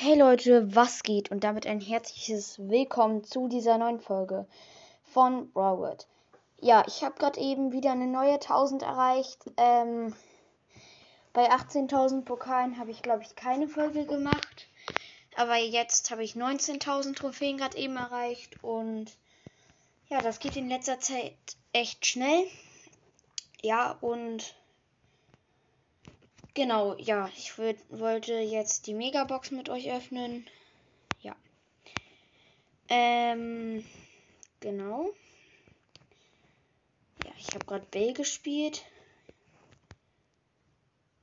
Hey 0.00 0.16
Leute, 0.16 0.76
was 0.76 1.02
geht? 1.02 1.32
Und 1.32 1.42
damit 1.42 1.66
ein 1.66 1.80
herzliches 1.80 2.56
Willkommen 2.60 3.24
zu 3.24 3.48
dieser 3.48 3.78
neuen 3.78 3.98
Folge 3.98 4.46
von 5.02 5.50
Broward. 5.50 6.06
Ja, 6.60 6.84
ich 6.86 7.02
habe 7.02 7.18
gerade 7.18 7.40
eben 7.40 7.72
wieder 7.72 7.90
eine 7.90 8.06
neue 8.06 8.34
1000 8.34 8.84
erreicht. 8.84 9.40
Ähm, 9.56 10.14
bei 11.32 11.50
18.000 11.50 12.22
Pokalen 12.24 12.78
habe 12.78 12.92
ich, 12.92 13.02
glaube 13.02 13.24
ich, 13.24 13.34
keine 13.34 13.66
Folge 13.66 14.06
gemacht. 14.06 14.68
Aber 15.34 15.56
jetzt 15.56 16.12
habe 16.12 16.22
ich 16.22 16.34
19.000 16.34 17.16
Trophäen 17.16 17.56
gerade 17.56 17.76
eben 17.76 17.96
erreicht. 17.96 18.62
Und 18.62 19.10
ja, 20.10 20.20
das 20.20 20.38
geht 20.38 20.54
in 20.54 20.68
letzter 20.68 21.00
Zeit 21.00 21.34
echt 21.72 22.06
schnell. 22.06 22.44
Ja, 23.62 23.98
und 24.00 24.54
Genau, 26.58 26.96
ja, 26.96 27.30
ich 27.36 27.56
würd, 27.56 27.78
wollte 27.88 28.34
jetzt 28.34 28.88
die 28.88 28.92
Megabox 28.92 29.52
mit 29.52 29.68
euch 29.68 29.92
öffnen. 29.92 30.44
Ja. 31.22 31.36
Ähm, 32.88 33.84
genau. 34.58 35.10
Ja, 37.24 37.30
ich 37.38 37.54
habe 37.54 37.64
gerade 37.64 37.86
Bell 37.92 38.12
gespielt. 38.12 38.84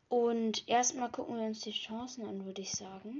Und 0.08 0.66
erstmal 0.70 1.12
gucken 1.12 1.36
wir 1.36 1.48
uns 1.48 1.60
die 1.60 1.74
Chancen 1.74 2.26
an, 2.26 2.46
würde 2.46 2.62
ich 2.62 2.72
sagen. 2.72 3.20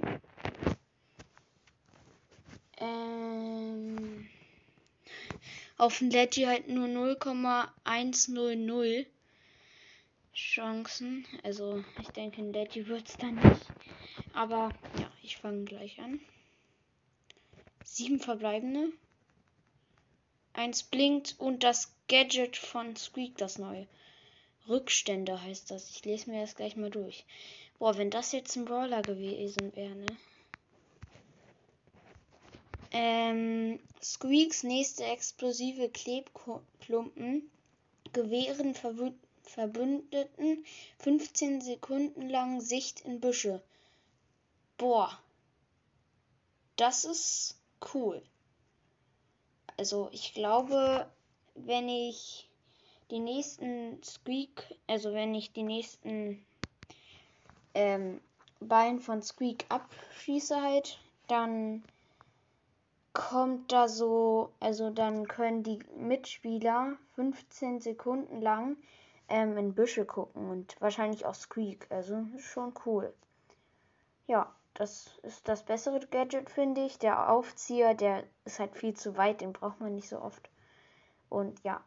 Ähm, 2.78 4.30
auf 5.78 5.98
dem 5.98 6.12
Leggy 6.12 6.44
halt 6.44 6.70
nur 6.70 6.88
0,100. 6.88 9.06
Chancen. 10.36 11.26
Also 11.44 11.84
ich 12.02 12.10
denke, 12.10 12.42
in 12.42 12.54
Daddy 12.54 12.88
wird 12.88 13.08
es 13.08 13.18
dann 13.18 13.36
nicht. 13.36 13.66
Aber 14.34 14.70
ja, 15.00 15.10
ich 15.24 15.38
fange 15.38 15.64
gleich 15.64 16.00
an. 16.00 16.20
Sieben 17.84 18.20
verbleibende. 18.20 18.90
Eins 20.54 20.84
blinkt 20.84 21.36
und 21.40 21.64
das 21.64 21.94
Gadget 22.08 22.58
von 22.58 22.96
Squeak, 22.96 23.38
das 23.38 23.58
neue. 23.58 23.88
Rückstände 24.68 25.42
heißt 25.42 25.72
das. 25.72 25.90
Ich 25.90 26.04
lese 26.06 26.30
mir 26.30 26.42
das 26.42 26.56
gleich 26.56 26.76
mal 26.76 26.90
durch. 26.90 27.26
Boah, 27.80 27.98
wenn 27.98 28.10
das 28.10 28.32
jetzt 28.32 28.56
ein 28.56 28.66
Brawler 28.66 29.02
gewesen 29.02 29.76
wäre, 29.76 29.96
ne? 29.96 30.18
Ähm, 32.92 33.80
Squeaks 34.02 34.64
nächste 34.64 35.04
explosive 35.04 35.90
Klebklumpen 35.90 37.50
gewähren 38.14 38.74
Verbündeten 39.46 40.66
15 41.00 41.62
Sekunden 41.62 42.30
lang 42.30 42.62
Sicht 42.62 43.02
in 43.02 43.20
Büsche. 43.20 43.62
Boah. 44.78 45.20
Das 46.76 47.06
ist 47.06 47.58
cool. 47.94 48.22
Also 49.78 50.10
ich 50.12 50.34
glaube, 50.34 51.10
wenn 51.56 51.88
ich 51.90 52.50
die 53.12 53.20
nächsten 53.20 54.02
Squeak, 54.04 54.76
also 54.88 55.14
wenn 55.14 55.34
ich 55.36 55.54
die 55.54 55.64
nächsten 55.64 56.46
ähm, 57.74 58.22
Ballen 58.60 59.00
von 59.00 59.22
Squeak 59.22 59.66
abschieße 59.70 60.62
halt, 60.62 61.00
dann 61.28 61.84
kommt 63.14 63.72
da 63.72 63.88
so, 63.88 64.52
also 64.60 64.90
dann 64.90 65.28
können 65.28 65.64
die 65.64 65.80
Mitspieler 65.98 66.98
15 67.16 67.80
Sekunden 67.80 68.42
lang 68.42 68.78
ähm, 69.30 69.58
in 69.58 69.74
Büsche 69.74 70.06
gucken 70.06 70.50
und 70.50 70.80
wahrscheinlich 70.82 71.26
auch 71.26 71.36
Squeak. 71.36 71.88
Also 71.90 72.26
schon 72.38 72.74
cool. 72.86 73.14
Ja, 74.28 74.54
das 74.74 75.18
ist 75.24 75.48
das 75.48 75.64
bessere 75.64 76.00
Gadget, 76.08 76.50
finde 76.50 76.86
ich. 76.86 77.00
Der 77.00 77.30
Aufzieher, 77.30 77.94
der 77.94 78.24
ist 78.44 78.60
halt 78.60 78.76
viel 78.76 78.94
zu 78.94 79.18
weit, 79.18 79.42
den 79.42 79.54
braucht 79.54 79.80
man 79.80 79.96
nicht 79.96 80.10
so 80.10 80.22
oft. 80.22 80.50
Und 81.30 81.64
ja, 81.64 81.84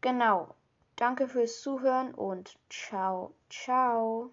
genau. 0.00 0.54
Danke 0.96 1.26
fürs 1.26 1.60
Zuhören 1.62 2.14
und 2.14 2.56
ciao, 2.68 3.34
ciao. 3.48 4.30